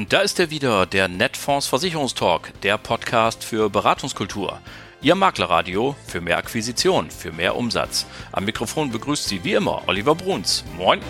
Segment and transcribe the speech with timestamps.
[0.00, 4.60] Und da ist er wieder, der Netfonds Versicherungstalk, der Podcast für Beratungskultur.
[5.02, 8.06] Ihr Maklerradio für mehr Akquisition, für mehr Umsatz.
[8.32, 10.64] Am Mikrofon begrüßt Sie wie immer Oliver Bruns.
[10.76, 11.00] Moin.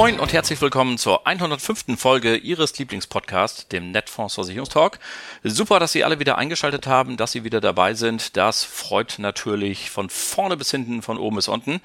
[0.00, 2.00] Moin und herzlich willkommen zur 105.
[2.00, 4.98] Folge Ihres Lieblingspodcasts, dem Netfonds Versicherungstalk.
[5.44, 8.38] Super, dass Sie alle wieder eingeschaltet haben, dass Sie wieder dabei sind.
[8.38, 11.82] Das freut natürlich von vorne bis hinten, von oben bis unten.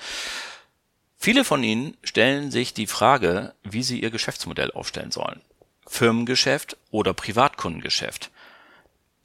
[1.18, 5.42] Viele von Ihnen stellen sich die Frage, wie Sie Ihr Geschäftsmodell aufstellen sollen.
[5.86, 8.32] Firmengeschäft oder Privatkundengeschäft?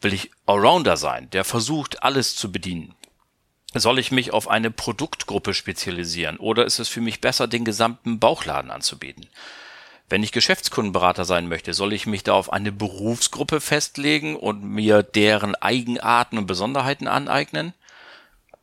[0.00, 2.97] Will ich Allrounder sein, der versucht, alles zu bedienen?
[3.74, 8.19] Soll ich mich auf eine Produktgruppe spezialisieren oder ist es für mich besser, den gesamten
[8.19, 9.28] Bauchladen anzubieten?
[10.09, 15.05] Wenn ich Geschäftskundenberater sein möchte, soll ich mich da auf eine Berufsgruppe festlegen und mir
[15.05, 17.72] deren Eigenarten und Besonderheiten aneignen?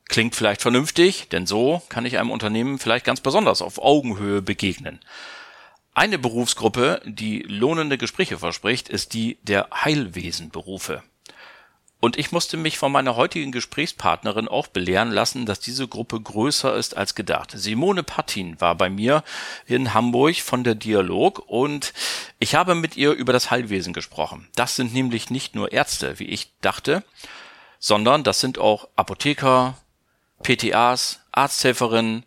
[0.09, 4.99] Klingt vielleicht vernünftig, denn so kann ich einem Unternehmen vielleicht ganz besonders auf Augenhöhe begegnen.
[5.93, 11.01] Eine Berufsgruppe, die lohnende Gespräche verspricht, ist die der Heilwesenberufe.
[11.99, 16.75] Und ich musste mich von meiner heutigen Gesprächspartnerin auch belehren lassen, dass diese Gruppe größer
[16.75, 17.53] ist als gedacht.
[17.55, 19.23] Simone Pattin war bei mir
[19.65, 21.93] in Hamburg von der Dialog und
[22.37, 24.47] ich habe mit ihr über das Heilwesen gesprochen.
[24.55, 27.03] Das sind nämlich nicht nur Ärzte, wie ich dachte,
[27.79, 29.75] sondern das sind auch Apotheker,
[30.43, 32.23] PTAs, Arzthelferinnen,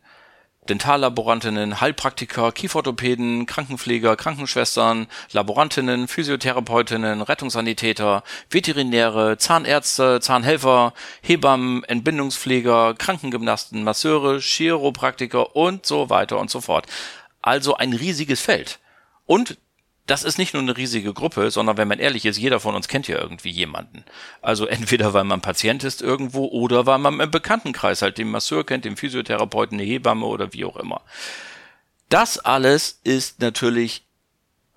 [0.70, 14.38] Dentallaborantinnen, Heilpraktiker, Kieferorthopäden, Krankenpfleger, Krankenschwestern, Laborantinnen, Physiotherapeutinnen, Rettungssanitäter, Veterinäre, Zahnärzte, Zahnhelfer, Hebammen, Entbindungspfleger, Krankengymnasten, Masseure,
[14.38, 16.86] Chiropraktiker und so weiter und so fort.
[17.42, 18.78] Also ein riesiges Feld.
[19.26, 19.58] Und
[20.10, 22.88] das ist nicht nur eine riesige Gruppe, sondern wenn man ehrlich ist, jeder von uns
[22.88, 24.04] kennt ja irgendwie jemanden.
[24.42, 28.66] Also entweder weil man Patient ist irgendwo oder weil man im Bekanntenkreis halt den Masseur
[28.66, 31.02] kennt, den Physiotherapeuten, eine Hebamme oder wie auch immer.
[32.08, 34.04] Das alles ist natürlich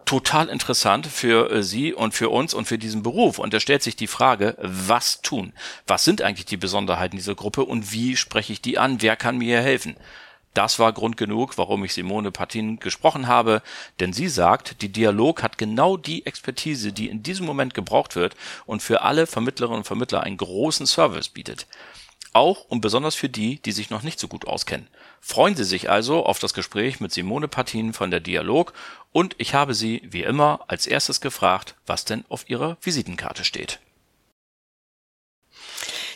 [0.05, 3.39] total interessant für äh, Sie und für uns und für diesen Beruf.
[3.39, 5.53] Und da stellt sich die Frage, was tun?
[5.87, 9.01] Was sind eigentlich die Besonderheiten dieser Gruppe und wie spreche ich die an?
[9.01, 9.95] Wer kann mir helfen?
[10.53, 13.63] Das war Grund genug, warum ich Simone Patin gesprochen habe,
[13.99, 18.35] denn sie sagt, die Dialog hat genau die Expertise, die in diesem Moment gebraucht wird
[18.65, 21.65] und für alle Vermittlerinnen und Vermittler einen großen Service bietet.
[22.33, 24.87] Auch und besonders für die, die sich noch nicht so gut auskennen.
[25.21, 28.73] Freuen Sie sich also auf das Gespräch mit Simone Patin von der Dialog
[29.11, 33.79] und ich habe sie, wie immer, als erstes gefragt, was denn auf ihrer Visitenkarte steht.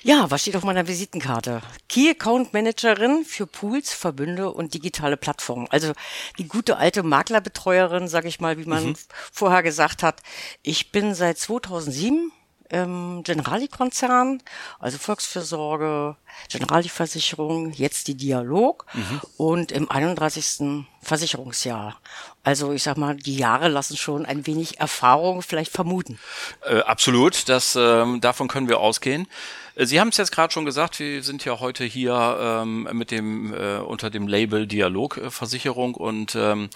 [0.03, 1.61] Ja, was steht auf meiner Visitenkarte?
[1.89, 5.67] Key Account Managerin für Pools, Verbünde und digitale Plattformen.
[5.69, 5.93] Also
[6.37, 8.95] die gute alte Maklerbetreuerin, sag ich mal, wie man mhm.
[9.31, 10.21] vorher gesagt hat.
[10.61, 12.31] Ich bin seit 2007
[12.69, 14.41] im Generali-Konzern,
[14.79, 16.15] also Volksfürsorge,
[16.49, 19.21] Generali-Versicherung, jetzt die Dialog mhm.
[19.37, 20.85] und im 31.
[21.01, 21.99] Versicherungsjahr.
[22.43, 26.19] Also ich sag mal, die Jahre lassen schon ein wenig Erfahrung vielleicht vermuten.
[26.65, 29.27] Äh, absolut, das ähm, davon können wir ausgehen.
[29.75, 33.11] Äh, Sie haben es jetzt gerade schon gesagt, wir sind ja heute hier ähm, mit
[33.11, 36.69] dem äh, unter dem Label Dialogversicherung und ähm,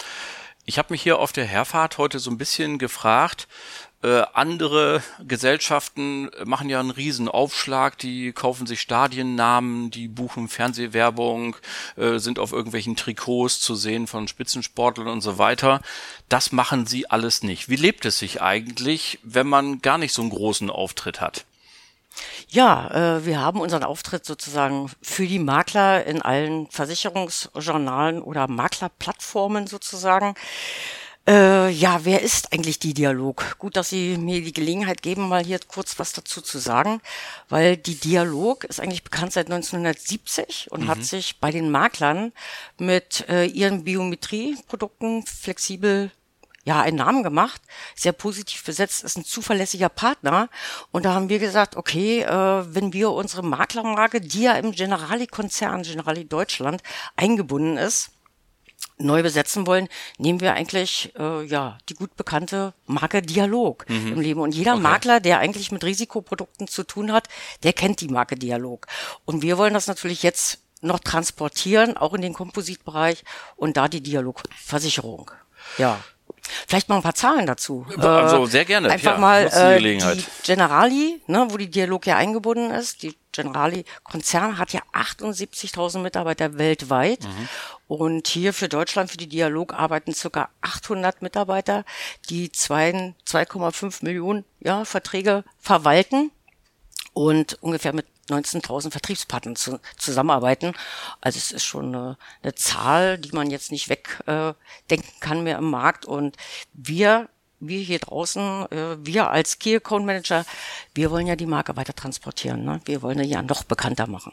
[0.65, 3.47] ich habe mich hier auf der Herfahrt heute so ein bisschen gefragt,
[4.03, 11.55] äh, andere Gesellschaften machen ja einen riesen Aufschlag, die kaufen sich Stadiennamen, die buchen Fernsehwerbung,
[11.97, 15.81] äh, sind auf irgendwelchen Trikots zu sehen von Spitzensportlern und so weiter.
[16.29, 17.69] Das machen sie alles nicht.
[17.69, 21.45] Wie lebt es sich eigentlich, wenn man gar nicht so einen großen Auftritt hat?
[22.49, 29.67] Ja, äh, wir haben unseren Auftritt sozusagen für die Makler in allen Versicherungsjournalen oder Maklerplattformen
[29.67, 30.35] sozusagen.
[31.27, 33.57] Äh, ja, wer ist eigentlich die Dialog?
[33.59, 36.99] Gut, dass Sie mir die Gelegenheit geben, mal hier kurz was dazu zu sagen,
[37.47, 40.87] weil die Dialog ist eigentlich bekannt seit 1970 und mhm.
[40.87, 42.31] hat sich bei den Maklern
[42.79, 46.11] mit äh, ihren Biometrieprodukten flexibel
[46.63, 47.61] ja, einen Namen gemacht,
[47.95, 50.49] sehr positiv besetzt, ist ein zuverlässiger Partner.
[50.91, 55.83] Und da haben wir gesagt, okay, äh, wenn wir unsere Maklermarke, die ja im Generali-Konzern,
[55.83, 56.83] Generali Deutschland,
[57.15, 58.11] eingebunden ist,
[58.97, 59.87] neu besetzen wollen,
[60.17, 64.13] nehmen wir eigentlich äh, ja die gut bekannte Marke Dialog mhm.
[64.13, 64.41] im Leben.
[64.41, 64.81] Und jeder okay.
[64.81, 67.27] Makler, der eigentlich mit Risikoprodukten zu tun hat,
[67.63, 68.87] der kennt die Marke Dialog.
[69.25, 73.23] Und wir wollen das natürlich jetzt noch transportieren, auch in den Kompositbereich
[73.55, 75.31] und da die Dialogversicherung.
[75.77, 75.99] Ja.
[76.67, 77.85] Vielleicht mal ein paar Zahlen dazu.
[77.97, 78.89] Also sehr gerne.
[78.89, 83.03] Einfach ja, mal äh, die, die Generali, ne, wo die Dialog ja eingebunden ist.
[83.03, 87.23] Die Generali-Konzern hat ja 78.000 Mitarbeiter weltweit.
[87.23, 87.49] Mhm.
[87.91, 91.83] Und hier für Deutschland, für die Dialog arbeiten circa 800 Mitarbeiter,
[92.29, 96.31] die 2,5 Millionen ja, Verträge verwalten
[97.11, 100.71] und ungefähr mit 19.000 Vertriebspartnern zu, zusammenarbeiten.
[101.19, 104.55] Also es ist schon eine, eine Zahl, die man jetzt nicht wegdenken
[104.87, 106.05] äh, kann mehr im Markt.
[106.05, 106.37] Und
[106.71, 107.27] wir
[107.59, 110.45] wir hier draußen, äh, wir als Key Account Manager,
[110.95, 112.63] wir wollen ja die Marke weiter transportieren.
[112.63, 112.79] Ne?
[112.85, 114.31] Wir wollen ja noch bekannter machen.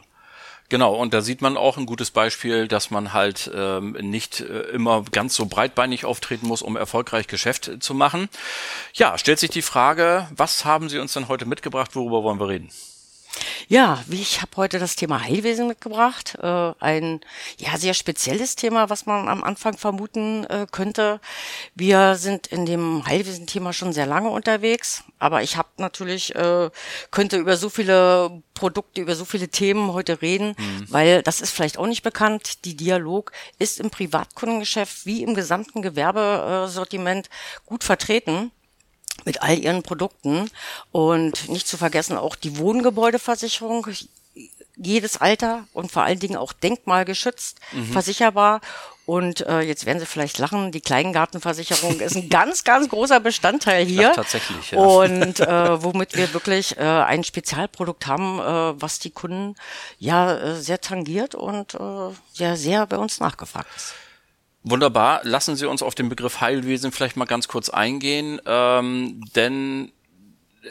[0.71, 4.61] Genau, und da sieht man auch ein gutes Beispiel, dass man halt ähm, nicht äh,
[4.73, 8.29] immer ganz so breitbeinig auftreten muss, um erfolgreich Geschäft zu machen.
[8.93, 12.49] Ja, stellt sich die Frage, was haben Sie uns denn heute mitgebracht, worüber wollen wir
[12.49, 12.71] reden?
[13.71, 16.39] Ja, ich habe heute das Thema Heilwesen mitgebracht.
[16.43, 17.21] Äh, ein
[17.59, 21.21] ja sehr spezielles Thema, was man am Anfang vermuten äh, könnte.
[21.75, 26.71] Wir sind in dem Heilwesen-Thema schon sehr lange unterwegs, aber ich habe natürlich äh,
[27.11, 30.87] könnte über so viele Produkte, über so viele Themen heute reden, mhm.
[30.89, 32.65] weil das ist vielleicht auch nicht bekannt.
[32.65, 37.29] Die Dialog ist im Privatkundengeschäft wie im gesamten Gewerbesortiment
[37.67, 38.51] gut vertreten
[39.25, 40.51] mit all ihren Produkten
[40.93, 43.87] und nicht zu vergessen auch die Wohngebäudeversicherung,
[44.77, 47.93] jedes Alter und vor allen Dingen auch denkmalgeschützt, mhm.
[47.93, 48.61] versicherbar.
[49.07, 53.87] Und äh, jetzt werden Sie vielleicht lachen, die Kleingartenversicherung ist ein ganz, ganz großer Bestandteil
[53.87, 54.03] hier.
[54.03, 54.79] Ja, tatsächlich, ja.
[54.79, 59.57] Und äh, womit wir wirklich äh, ein Spezialprodukt haben, äh, was die Kunden
[59.99, 63.95] ja äh, sehr tangiert und äh, ja sehr bei uns nachgefragt ist.
[64.63, 65.21] Wunderbar.
[65.23, 69.93] Lassen Sie uns auf den Begriff Heilwesen vielleicht mal ganz kurz eingehen, ähm, denn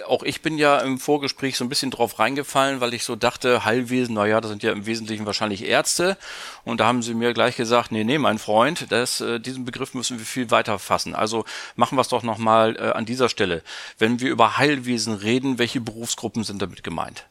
[0.06, 3.66] auch ich bin ja im Vorgespräch so ein bisschen drauf reingefallen, weil ich so dachte,
[3.66, 6.18] Heilwesen, naja, das sind ja im Wesentlichen wahrscheinlich Ärzte.
[6.66, 9.94] Und da haben sie mir gleich gesagt, nee, nee, mein Freund, das, äh, diesen Begriff
[9.94, 11.16] müssen wir viel weiter fassen.
[11.16, 11.46] Also
[11.76, 13.64] machen wir es doch nochmal äh, an dieser Stelle.
[13.98, 17.26] Wenn wir über Heilwesen reden, welche Berufsgruppen sind damit gemeint?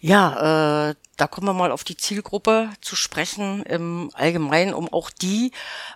[0.00, 5.10] Ja, äh, da kommen wir mal auf die Zielgruppe zu sprechen im Allgemeinen, um auch
[5.10, 5.52] die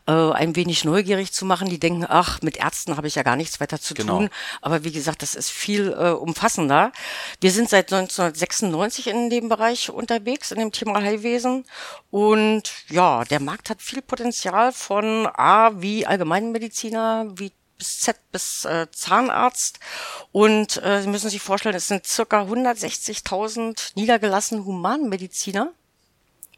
[0.07, 3.37] äh, ein wenig neugierig zu machen, die denken, ach, mit Ärzten habe ich ja gar
[3.37, 4.19] nichts weiter zu genau.
[4.19, 4.31] tun.
[4.62, 6.93] Aber wie gesagt, das ist viel äh, umfassender.
[7.41, 11.67] Wir sind seit 1996 in dem Bereich unterwegs, in dem Thema Heilwesen.
[12.11, 18.65] Und ja, der Markt hat viel Potenzial von A wie Allgemeinmediziner, wie bis Z bis
[18.67, 19.81] äh, Zahnarzt.
[20.31, 25.73] Und äh, Sie müssen sich vorstellen, es sind circa 160.000 niedergelassene Humanmediziner,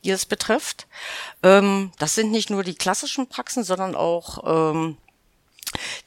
[0.05, 0.87] die es betrifft.
[1.43, 4.99] Ähm, das sind nicht nur die klassischen Praxen, sondern auch ähm,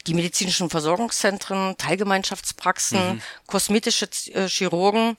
[0.06, 3.22] die medizinischen Versorgungszentren, Teilgemeinschaftspraxen, mhm.
[3.46, 5.16] kosmetische äh, Chirurgen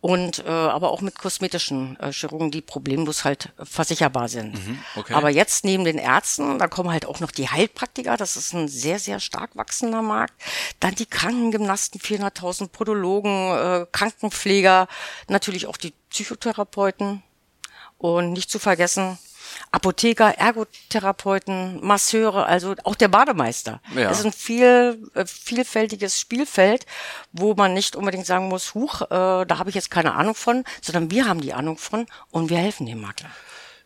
[0.00, 4.54] und äh, aber auch mit kosmetischen äh, Chirurgen, die problemlos halt versicherbar sind.
[4.54, 5.14] Mhm, okay.
[5.14, 8.68] Aber jetzt neben den Ärzten, da kommen halt auch noch die Heilpraktiker, das ist ein
[8.68, 10.34] sehr, sehr stark wachsender Markt.
[10.80, 14.88] Dann die Krankengymnasten, 400.000 Podologen, äh, Krankenpfleger,
[15.28, 17.22] natürlich auch die Psychotherapeuten
[17.98, 19.18] und nicht zu vergessen
[19.70, 23.80] Apotheker, Ergotherapeuten, Masseure, also auch der Bademeister.
[23.94, 24.08] Ja.
[24.08, 26.86] Das ist ein viel, äh, vielfältiges Spielfeld,
[27.32, 30.64] wo man nicht unbedingt sagen muss, huch, äh, da habe ich jetzt keine Ahnung von,
[30.80, 33.30] sondern wir haben die Ahnung von und wir helfen dem Makler.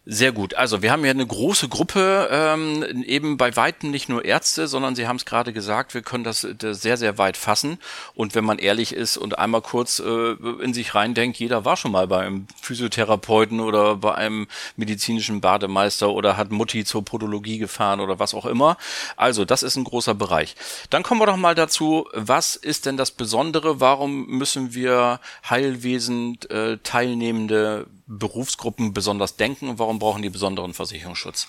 [0.05, 0.55] Sehr gut.
[0.55, 4.97] Also wir haben ja eine große Gruppe, ähm, eben bei weitem nicht nur Ärzte, sondern
[4.97, 7.79] Sie haben es gerade gesagt, wir können das, das, sehr, sehr weit fassen.
[8.15, 11.93] Und wenn man ehrlich ist und einmal kurz äh, in sich reindenkt, jeder war schon
[11.93, 18.01] mal bei einem Physiotherapeuten oder bei einem medizinischen Bademeister oder hat Mutti zur Podologie gefahren
[18.01, 18.79] oder was auch immer.
[19.17, 20.57] Also das ist ein großer Bereich.
[20.91, 23.79] Dann kommen wir doch mal dazu, was ist denn das Besondere?
[23.79, 27.87] Warum müssen wir Heilwesen äh, teilnehmende
[28.19, 31.49] Berufsgruppen besonders denken und warum brauchen die besonderen Versicherungsschutz?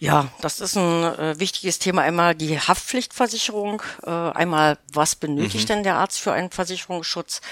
[0.00, 2.00] Ja, das ist ein äh, wichtiges Thema.
[2.00, 3.82] Einmal die Haftpflichtversicherung.
[4.02, 5.74] Äh, einmal, was benötigt mhm.
[5.74, 7.42] denn der Arzt für einen Versicherungsschutz?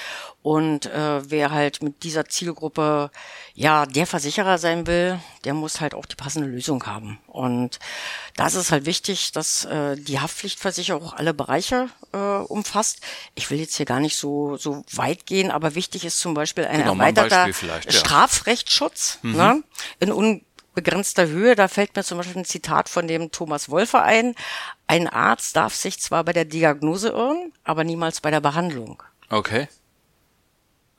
[0.41, 3.11] Und äh, wer halt mit dieser Zielgruppe
[3.53, 7.19] ja der Versicherer sein will, der muss halt auch die passende Lösung haben.
[7.27, 7.81] Und
[8.35, 13.01] da ist es halt wichtig, dass äh, die Haftpflichtversicherung auch alle Bereiche äh, umfasst.
[13.35, 16.65] Ich will jetzt hier gar nicht so so weit gehen, aber wichtig ist zum Beispiel
[16.65, 17.53] ein genau, erweiterter ein
[17.93, 19.37] Strafrechtsschutz mhm.
[19.37, 19.63] ne,
[20.01, 20.41] in un
[20.79, 21.57] begrenzter Höhe.
[21.57, 24.35] Da fällt mir zum Beispiel ein Zitat von dem Thomas Wolfe ein.
[24.87, 29.03] Ein Arzt darf sich zwar bei der Diagnose irren, aber niemals bei der Behandlung.
[29.29, 29.67] Okay.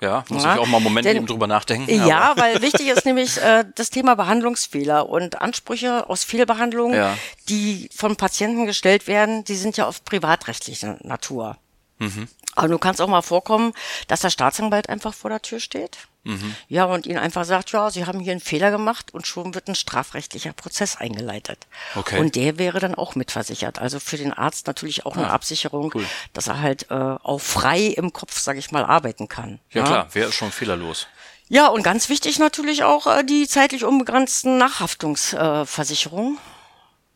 [0.01, 1.89] Ja, muss ja, ich auch mal einen Moment denn, eben drüber nachdenken.
[2.07, 7.17] Ja, weil wichtig ist nämlich äh, das Thema Behandlungsfehler und Ansprüche aus Fehlbehandlungen, ja.
[7.48, 11.57] die von Patienten gestellt werden, die sind ja oft privatrechtlicher Natur.
[12.00, 12.27] Mhm.
[12.55, 13.74] Aber du kannst auch mal vorkommen,
[14.07, 15.98] dass der Staatsanwalt einfach vor der Tür steht.
[16.23, 16.55] Mhm.
[16.67, 19.67] Ja, und ihnen einfach sagt, ja, sie haben hier einen Fehler gemacht und schon wird
[19.67, 21.67] ein strafrechtlicher Prozess eingeleitet.
[21.95, 22.19] Okay.
[22.19, 23.79] Und der wäre dann auch mitversichert.
[23.79, 26.05] Also für den Arzt natürlich auch ah, eine Absicherung, cool.
[26.33, 29.59] dass er halt äh, auch frei im Kopf, sage ich mal, arbeiten kann.
[29.71, 31.07] Ja, ja, klar, wer ist schon fehlerlos?
[31.47, 36.35] Ja, und ganz wichtig natürlich auch äh, die zeitlich unbegrenzten Nachhaftungsversicherungen.
[36.35, 36.58] Äh,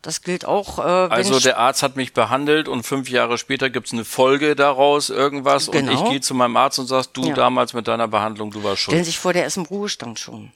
[0.04, 0.78] das gilt auch.
[0.78, 5.08] Äh, also der Arzt hat mich behandelt und fünf Jahre später gibt's eine Folge daraus,
[5.08, 5.90] irgendwas, genau.
[5.90, 7.34] und ich gehe zu meinem Arzt und sagst, du ja.
[7.34, 8.92] damals mit deiner Behandlung, du warst schuld.
[8.92, 10.52] Stellen sich vor, der ist im Ruhestand schon.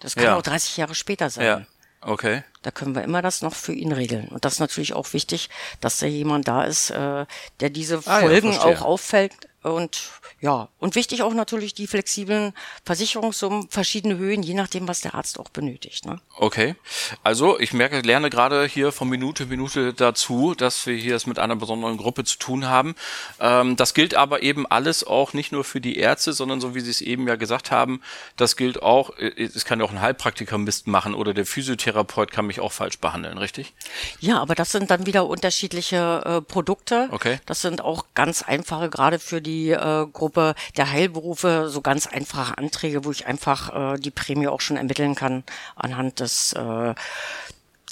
[0.00, 0.36] Das kann ja.
[0.36, 1.44] auch 30 Jahre später sein.
[1.44, 1.66] Ja.
[2.00, 2.42] Okay.
[2.62, 4.28] Da können wir immer das noch für ihn regeln.
[4.28, 5.50] Und das ist natürlich auch wichtig,
[5.80, 7.26] dass da jemand da ist, äh,
[7.60, 9.32] der diese Folgen ah, ja, auch auffällt
[9.72, 12.52] und ja, und wichtig auch natürlich die flexiblen
[12.84, 16.04] Versicherungssummen, verschiedene Höhen, je nachdem, was der Arzt auch benötigt.
[16.04, 16.20] Ne?
[16.36, 16.74] Okay.
[17.22, 21.38] Also ich merke, lerne gerade hier von Minute Minute dazu, dass wir hier es mit
[21.38, 22.94] einer besonderen Gruppe zu tun haben.
[23.40, 26.80] Ähm, das gilt aber eben alles auch nicht nur für die Ärzte, sondern so wie
[26.80, 28.02] Sie es eben ja gesagt haben,
[28.36, 32.30] das gilt auch, äh, es kann ja auch ein Heilpraktiker Mist machen oder der Physiotherapeut
[32.30, 33.72] kann mich auch falsch behandeln, richtig?
[34.20, 37.08] Ja, aber das sind dann wieder unterschiedliche äh, Produkte.
[37.10, 37.40] Okay.
[37.46, 42.06] Das sind auch ganz einfache, gerade für die äh, Gruppe Gruppe der Heilberufe so ganz
[42.06, 45.44] einfache Anträge, wo ich einfach äh, die Prämie auch schon ermitteln kann
[45.76, 46.94] anhand des, äh,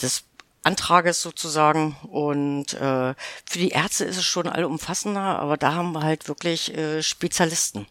[0.03, 0.25] des
[0.63, 1.97] Antrages sozusagen.
[2.03, 3.15] Und äh,
[3.47, 7.87] für die Ärzte ist es schon allumfassender, aber da haben wir halt wirklich äh, Spezialisten.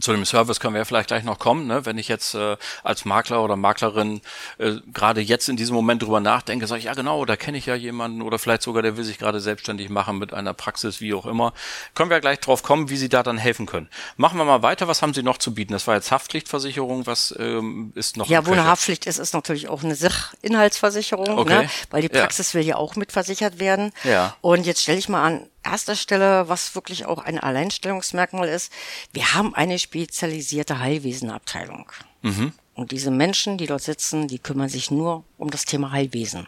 [0.00, 1.66] Zu dem Service können wir ja vielleicht gleich noch kommen.
[1.66, 1.86] Ne?
[1.86, 4.20] Wenn ich jetzt äh, als Makler oder Maklerin
[4.58, 7.66] äh, gerade jetzt in diesem Moment drüber nachdenke, sage ich, ja genau, da kenne ich
[7.66, 11.14] ja jemanden oder vielleicht sogar, der will sich gerade selbstständig machen mit einer Praxis, wie
[11.14, 11.52] auch immer.
[11.94, 13.88] Können wir ja gleich drauf kommen, wie Sie da dann helfen können.
[14.16, 14.88] Machen wir mal weiter.
[14.88, 15.72] Was haben Sie noch zu bieten?
[15.72, 17.06] Das war jetzt Haftpflichtversicherung.
[17.06, 18.28] Was ähm, ist noch?
[18.28, 21.36] Ja, wo eine Haftpflicht ist, ist natürlich auch eine Sachinhaltsversicherung, ne?
[21.36, 21.62] okay.
[21.62, 21.70] ne?
[21.90, 22.60] weil die Praxis ja.
[22.60, 23.92] will ja auch mitversichert werden.
[24.04, 24.36] Ja.
[24.40, 28.72] Und jetzt stelle ich mal an, erster Stelle, was wirklich auch ein Alleinstellungsmerkmal ist,
[29.12, 31.90] wir haben eine spezialisierte Heilwesenabteilung.
[32.22, 32.52] Mhm.
[32.74, 36.46] Und diese Menschen, die dort sitzen, die kümmern sich nur um das Thema Heilwesen.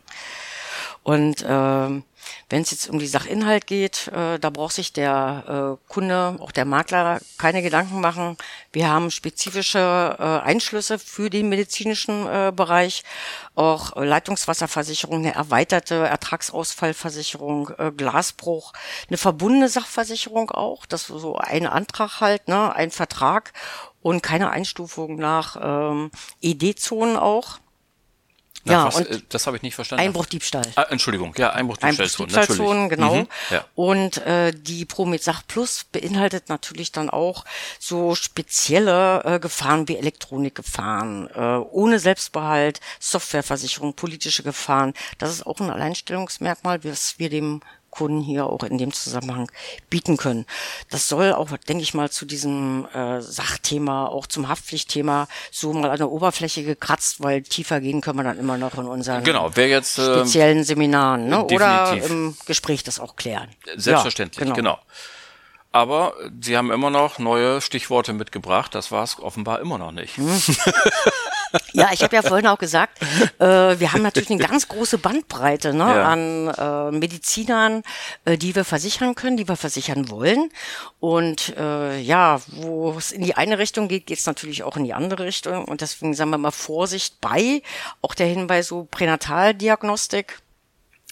[1.09, 5.91] Und äh, wenn es jetzt um die Sachinhalt geht, äh, da braucht sich der äh,
[5.91, 8.37] Kunde, auch der Makler, keine Gedanken machen.
[8.75, 9.79] Wir haben spezifische
[10.19, 13.05] äh, Einschlüsse für den medizinischen äh, Bereich,
[13.55, 18.75] auch Leitungswasserversicherung, eine erweiterte Ertragsausfallversicherung, äh, Glasbruch,
[19.09, 23.55] eine verbundene Sachversicherung auch, das so ein Antrag halt, ne, ein Vertrag
[24.03, 26.11] und keine Einstufung nach ähm,
[26.43, 27.61] ED-Zonen auch.
[28.65, 30.05] Ja, was, und äh, das habe ich nicht verstanden.
[30.05, 30.67] Einbruchdiebstahl.
[30.75, 32.35] Ah, Entschuldigung, ja, Einbruchdiebstahlzonen.
[32.35, 33.15] Einbruchdiebstahlzonen, genau.
[33.17, 33.65] Mhm, ja.
[33.75, 37.45] Und äh, die Promit Sach Plus beinhaltet natürlich dann auch
[37.79, 44.93] so spezielle äh, Gefahren wie Elektronikgefahren, äh, ohne Selbstbehalt, Softwareversicherung, politische Gefahren.
[45.19, 47.61] Das ist auch ein Alleinstellungsmerkmal, was wir dem
[47.99, 49.51] Kunden hier auch in dem Zusammenhang
[49.91, 50.47] bieten können.
[50.89, 55.91] Das soll auch, denke ich mal, zu diesem äh, Sachthema, auch zum Haftpflichtthema so mal
[55.91, 59.51] an der Oberfläche gekratzt, weil tiefer gehen können wir dann immer noch in unseren genau,
[59.55, 61.45] wer jetzt, äh, speziellen Seminaren ne?
[61.45, 63.49] oder im Gespräch das auch klären.
[63.75, 64.77] Selbstverständlich, ja, genau.
[64.77, 64.79] genau.
[65.71, 68.75] Aber Sie haben immer noch neue Stichworte mitgebracht.
[68.75, 70.17] Das war es offenbar immer noch nicht.
[70.17, 70.41] Hm.
[71.73, 73.01] Ja, ich habe ja vorhin auch gesagt,
[73.39, 76.05] äh, wir haben natürlich eine ganz große Bandbreite ne, ja.
[76.05, 77.83] an äh, Medizinern,
[78.25, 80.51] äh, die wir versichern können, die wir versichern wollen.
[81.01, 84.85] Und äh, ja, wo es in die eine Richtung geht, geht es natürlich auch in
[84.85, 85.65] die andere Richtung.
[85.65, 87.63] Und deswegen sagen wir mal Vorsicht bei.
[88.03, 90.41] Auch der Hinweis so Pränataldiagnostik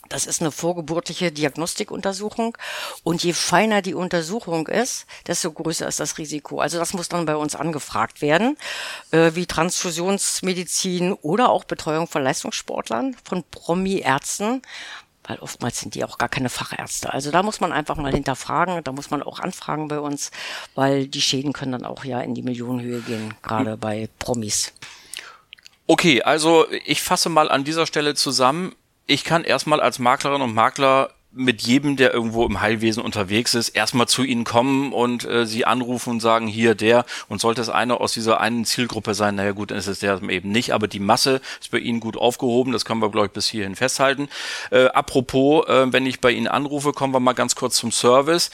[0.09, 2.57] das ist eine vorgeburtliche Diagnostikuntersuchung.
[3.03, 6.61] Und je feiner die Untersuchung ist, desto größer ist das Risiko.
[6.61, 8.57] Also das muss dann bei uns angefragt werden,
[9.11, 14.63] äh, wie Transfusionsmedizin oder auch Betreuung von Leistungssportlern, von Promi-Ärzten.
[15.25, 17.13] Weil oftmals sind die auch gar keine Fachärzte.
[17.13, 20.31] Also da muss man einfach mal hinterfragen, da muss man auch anfragen bei uns,
[20.77, 23.81] weil die Schäden können dann auch ja in die Millionenhöhe gehen, gerade hm.
[23.81, 24.73] bei Promis.
[25.89, 28.75] Okay, also ich fasse mal an dieser Stelle zusammen
[29.07, 33.69] ich kann erstmal als Maklerin und Makler mit jedem, der irgendwo im Heilwesen unterwegs ist,
[33.69, 37.05] erstmal zu ihnen kommen und äh, sie anrufen und sagen, hier der.
[37.29, 40.23] Und sollte es einer aus dieser einen Zielgruppe sein, naja gut, dann ist es der
[40.23, 43.33] eben nicht, aber die Masse ist bei ihnen gut aufgehoben, das können wir, glaube ich,
[43.33, 44.29] bis hierhin festhalten.
[44.71, 48.51] Äh, apropos, äh, wenn ich bei Ihnen anrufe, kommen wir mal ganz kurz zum Service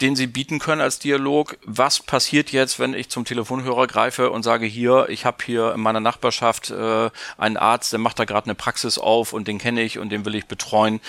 [0.00, 1.58] den Sie bieten können als Dialog.
[1.64, 5.80] Was passiert jetzt, wenn ich zum Telefonhörer greife und sage, hier, ich habe hier in
[5.80, 9.82] meiner Nachbarschaft äh, einen Arzt, der macht da gerade eine Praxis auf und den kenne
[9.82, 11.00] ich und den will ich betreuen.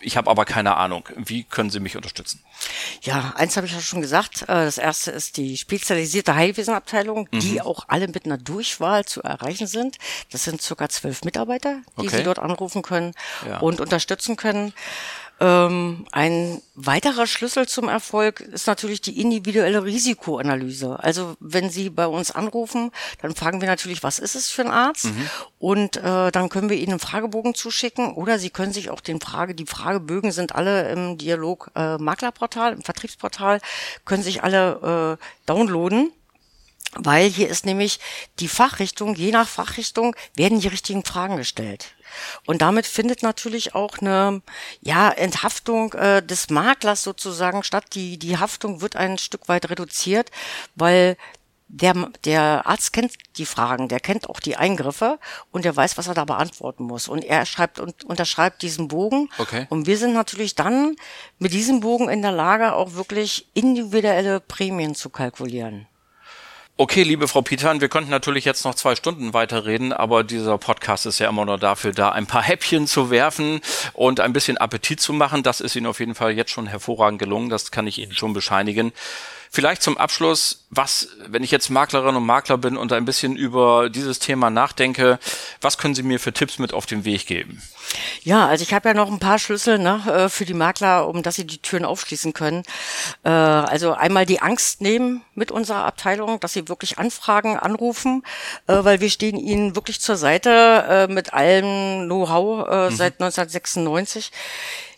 [0.00, 1.08] Ich habe aber keine Ahnung.
[1.16, 2.42] Wie können Sie mich unterstützen?
[3.02, 4.42] Ja, eins habe ich ja schon gesagt.
[4.42, 7.40] Äh, das erste ist die spezialisierte Heilwesenabteilung, mhm.
[7.40, 9.98] die auch alle mit einer Durchwahl zu erreichen sind.
[10.30, 12.18] Das sind circa zwölf Mitarbeiter, die okay.
[12.18, 13.14] Sie dort anrufen können
[13.48, 13.58] ja.
[13.58, 14.72] und unterstützen können.
[15.44, 20.98] Ähm, ein weiterer Schlüssel zum Erfolg ist natürlich die individuelle Risikoanalyse.
[21.02, 24.70] Also wenn Sie bei uns anrufen, dann fragen wir natürlich, was ist es für ein
[24.70, 25.04] Arzt?
[25.04, 25.30] Mhm.
[25.58, 29.20] Und äh, dann können wir Ihnen einen Fragebogen zuschicken oder Sie können sich auch den
[29.20, 33.60] Frage, die Fragebögen sind alle im Dialog äh, Maklerportal, im Vertriebsportal,
[34.06, 36.10] können sich alle äh, downloaden
[36.96, 37.98] weil hier ist nämlich
[38.38, 41.93] die Fachrichtung, je nach Fachrichtung werden die richtigen Fragen gestellt.
[42.46, 44.42] Und damit findet natürlich auch eine
[44.80, 47.84] ja, Enthaftung äh, des Maklers sozusagen statt.
[47.94, 50.30] Die, die Haftung wird ein Stück weit reduziert,
[50.74, 51.16] weil
[51.68, 55.18] der, der Arzt kennt die Fragen, der kennt auch die Eingriffe
[55.50, 57.08] und der weiß, was er da beantworten muss.
[57.08, 59.28] Und er schreibt und unterschreibt diesen Bogen.
[59.38, 59.66] Okay.
[59.70, 60.94] Und wir sind natürlich dann
[61.38, 65.86] mit diesem Bogen in der Lage, auch wirklich individuelle Prämien zu kalkulieren.
[66.76, 71.06] Okay, liebe Frau Pitan, wir könnten natürlich jetzt noch zwei Stunden weiterreden, aber dieser Podcast
[71.06, 73.60] ist ja immer nur dafür da, ein paar Häppchen zu werfen
[73.92, 75.44] und ein bisschen Appetit zu machen.
[75.44, 78.32] Das ist Ihnen auf jeden Fall jetzt schon hervorragend gelungen, das kann ich Ihnen schon
[78.32, 78.92] bescheinigen.
[79.54, 83.88] Vielleicht zum Abschluss, was, wenn ich jetzt Maklerin und Makler bin und ein bisschen über
[83.88, 85.20] dieses Thema nachdenke,
[85.60, 87.62] was können Sie mir für Tipps mit auf den Weg geben?
[88.24, 91.22] Ja, also ich habe ja noch ein paar Schlüssel ne, äh, für die Makler, um
[91.22, 92.64] dass sie die Türen aufschließen können.
[93.22, 98.24] Äh, also einmal die Angst nehmen mit unserer Abteilung, dass sie wirklich anfragen, anrufen,
[98.66, 102.96] äh, weil wir stehen ihnen wirklich zur Seite mit allem Know-how mhm.
[102.96, 104.32] seit 1996.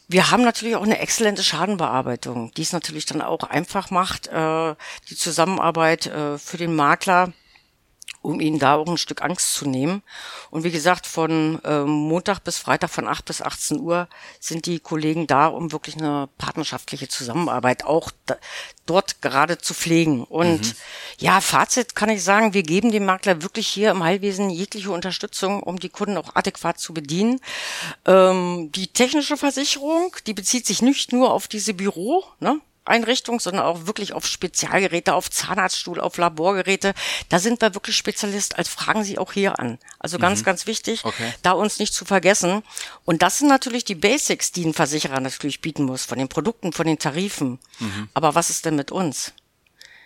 [0.09, 4.75] Wir haben natürlich auch eine exzellente Schadenbearbeitung, die es natürlich dann auch einfach macht, äh,
[5.09, 7.33] die Zusammenarbeit äh, für den Makler
[8.27, 10.03] um ihnen da auch ein Stück Angst zu nehmen.
[10.51, 14.09] Und wie gesagt, von äh, Montag bis Freitag von 8 bis 18 Uhr
[14.41, 18.37] sind die Kollegen da, um wirklich eine partnerschaftliche Zusammenarbeit auch da,
[18.85, 20.25] dort gerade zu pflegen.
[20.25, 20.73] Und mhm.
[21.19, 25.63] ja, Fazit kann ich sagen, wir geben dem Makler wirklich hier im Heilwesen jegliche Unterstützung,
[25.63, 27.41] um die Kunden auch adäquat zu bedienen.
[28.07, 32.61] Ähm, die technische Versicherung, die bezieht sich nicht nur auf diese Büro, ne?
[32.89, 36.95] Einrichtung, sondern auch wirklich auf Spezialgeräte, auf Zahnarztstuhl, auf Laborgeräte.
[37.29, 38.59] Da sind wir wirklich Spezialist.
[38.59, 39.79] Als fragen Sie auch hier an.
[39.99, 40.45] Also ganz, mhm.
[40.45, 41.33] ganz wichtig, okay.
[41.43, 42.63] da uns nicht zu vergessen.
[43.05, 46.73] Und das sind natürlich die Basics, die ein Versicherer natürlich bieten muss, von den Produkten,
[46.73, 47.59] von den Tarifen.
[47.79, 48.09] Mhm.
[48.15, 49.33] Aber was ist denn mit uns?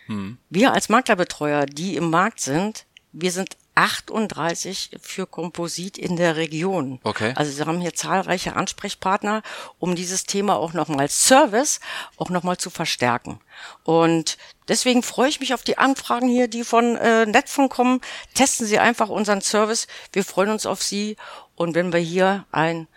[0.07, 0.39] Mhm.
[0.49, 7.01] Wir als Maklerbetreuer, die im Markt sind, wir sind 38 für Komposit in der Region.
[7.05, 7.33] Okay.
[7.37, 9.43] Also Sie haben hier zahlreiche Ansprechpartner,
[9.79, 11.81] um dieses Thema auch nochmal Service
[12.17, 13.41] auch nochmal zu verstärken.
[13.85, 18.01] Und deswegen freue ich mich auf die Anfragen hier, die von äh, Netfon kommen.
[18.35, 19.87] Testen Sie einfach unseren Service.
[20.13, 21.17] Wir freuen uns auf Sie.
[21.55, 22.89] Und wenn wir hier ein,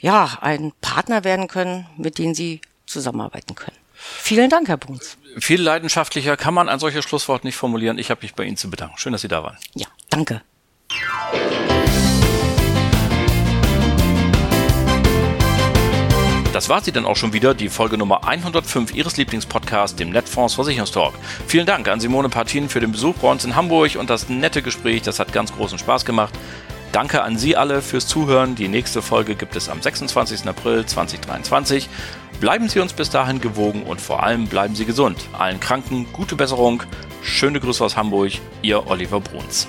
[0.00, 3.76] ja, ein Partner werden können, mit dem Sie zusammenarbeiten können.
[3.94, 5.16] Vielen Dank, Herr Bruns.
[5.38, 7.98] Viel leidenschaftlicher kann man ein solches Schlusswort nicht formulieren.
[7.98, 8.98] Ich habe mich bei Ihnen zu bedanken.
[8.98, 9.56] Schön, dass Sie da waren.
[9.74, 10.40] Ja, danke.
[16.52, 20.54] Das war sie dann auch schon wieder, die Folge Nummer 105 Ihres Lieblingspodcasts, dem Netfonds
[20.54, 21.14] Versicherungstalk.
[21.48, 24.62] Vielen Dank an Simone Partin für den Besuch bei uns in Hamburg und das nette
[24.62, 25.02] Gespräch.
[25.02, 26.32] Das hat ganz großen Spaß gemacht.
[26.92, 28.54] Danke an Sie alle fürs Zuhören.
[28.54, 30.46] Die nächste Folge gibt es am 26.
[30.46, 31.88] April 2023.
[32.38, 35.18] Bleiben Sie uns bis dahin gewogen und vor allem bleiben Sie gesund.
[35.36, 36.84] Allen Kranken gute Besserung.
[37.20, 38.30] Schöne Grüße aus Hamburg,
[38.62, 39.66] Ihr Oliver Bruns.